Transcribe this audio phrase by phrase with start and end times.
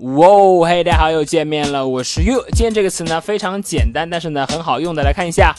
[0.00, 2.42] 哇哦，嘿，大家好，又见面了，我是 you。
[2.52, 5.54] 今天这个词呢非常简单，但是呢很好用的，来看一下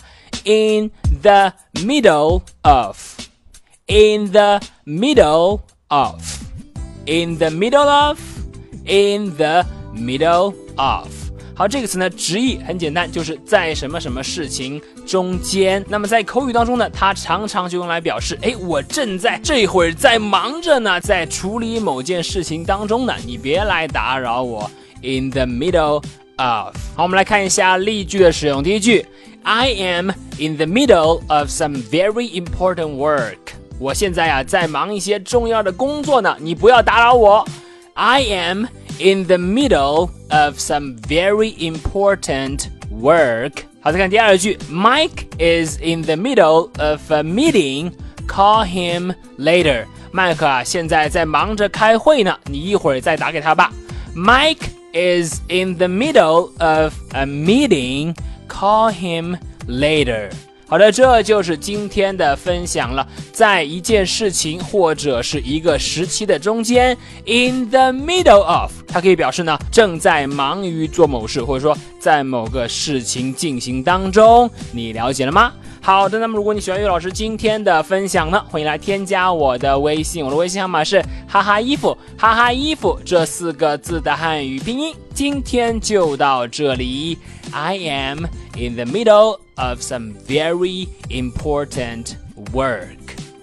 [0.46, 0.90] ，in
[1.22, 5.60] the middle of，in the middle
[5.90, 11.31] of，in the middle of，in the middle of。
[11.54, 15.84] 好，这个词呢，直译很简单，就是在什么什么事情中间。
[15.88, 24.70] 那么在口语当中呢，它常常就用来表示，哎，我正在这会儿在忙着呢，在处理某件事情当中呢，你别来打扰我。
[25.04, 26.04] In the middle
[26.38, 26.76] of。
[26.96, 28.64] 好，我们来看一下例句的使用。
[28.64, 29.06] 第一句
[29.44, 33.38] ，I am in the middle of some very important work。
[33.78, 37.46] 我现在呀，在忙一些重要的工作呢，你不要打扰我。
[37.94, 38.66] I am。
[39.01, 43.65] in the middle of some very important work.
[43.81, 47.93] 好，再看第二句，Mike is in the middle of a meeting.
[48.27, 49.85] Call him later.
[50.13, 53.73] 麦克啊，现在在忙着开会呢，你一会儿再打给他吧。
[54.15, 58.15] Mike is in the middle of a meeting.
[58.49, 59.37] Call him
[59.69, 60.31] later.
[60.72, 63.06] 好的，这就是今天的分享了。
[63.34, 74.50] 在一件事情或者是一个时期的中间，in the middle of，它可以表示呢正在忙于做某事，或者说在某个事情进行当中。
[74.72, 75.52] 你了解了吗？
[75.82, 84.95] 好的，那么如果你喜欢岳老师今天的分享呢，欢迎来添加我的微信，我的微信号码是哈哈衣服哈哈衣服这四个字的汉语拼音。
[85.15, 87.19] 今天就到这里，
[87.51, 92.17] I am in the middle。of some very important
[92.53, 92.99] work.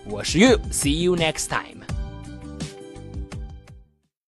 [0.06, 1.77] 我是 You，see you next time.